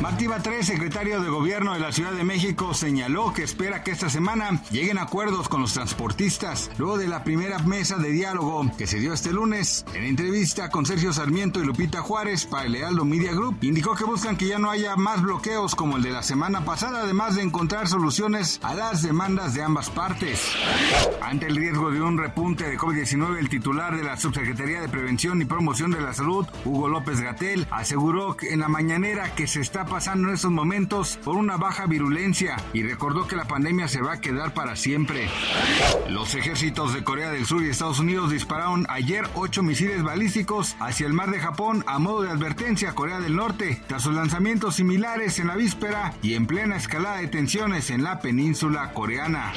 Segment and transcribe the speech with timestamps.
[0.00, 4.08] Martí Batres, secretario de Gobierno de la Ciudad de México, señaló que espera que esta
[4.08, 9.00] semana lleguen acuerdos con los transportistas luego de la primera mesa de diálogo que se
[9.00, 9.84] dio este lunes.
[9.94, 14.04] En entrevista con Sergio Sarmiento y Lupita Juárez para el Lealdo Media Group, indicó que
[14.04, 17.42] buscan que ya no haya más bloqueos como el de la semana pasada, además de
[17.42, 20.52] encontrar soluciones a las demandas de ambas partes.
[21.22, 25.42] Ante el riesgo de un repunte de COVID-19, el titular de la Subsecretaría de Prevención
[25.42, 29.88] y Promoción de la Salud, Hugo López Gatel, aseguró en la mañanera que se está
[29.98, 34.12] pasando en estos momentos por una baja virulencia y recordó que la pandemia se va
[34.12, 35.28] a quedar para siempre.
[36.08, 41.08] Los ejércitos de Corea del Sur y Estados Unidos dispararon ayer ocho misiles balísticos hacia
[41.08, 44.76] el mar de Japón a modo de advertencia a Corea del Norte, tras sus lanzamientos
[44.76, 49.52] similares en la víspera y en plena escalada de tensiones en la península coreana.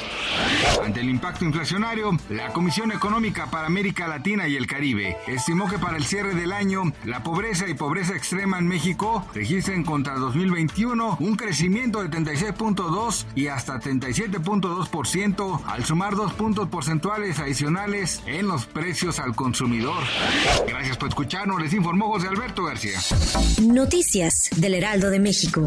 [0.84, 5.78] Ante el impacto inflacionario, la Comisión Económica para América Latina y el Caribe estimó que
[5.78, 11.18] para el cierre del año, la pobreza y pobreza extrema en México registren contra 2021
[11.20, 18.66] un crecimiento de 36.2 y hasta 37.2% al sumar dos puntos porcentuales adicionales en los
[18.66, 20.02] precios al consumidor.
[20.66, 22.98] Gracias por escucharnos, les informó José Alberto García.
[23.62, 25.66] Noticias del Heraldo de México.